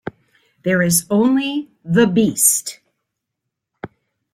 There 0.63 0.81
is 0.81 1.05
only 1.11 1.69
the 1.85 2.07
Beast"!". 2.07 2.79